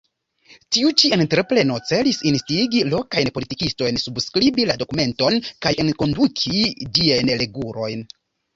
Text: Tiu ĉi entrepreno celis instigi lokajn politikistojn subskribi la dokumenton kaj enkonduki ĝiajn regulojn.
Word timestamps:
Tiu 0.77 0.93
ĉi 1.01 1.09
entrepreno 1.17 1.75
celis 1.89 2.21
instigi 2.29 2.81
lokajn 2.95 3.31
politikistojn 3.37 4.01
subskribi 4.07 4.67
la 4.73 4.79
dokumenton 4.85 5.39
kaj 5.67 5.75
enkonduki 5.87 6.67
ĝiajn 6.99 7.35
regulojn. 7.47 8.07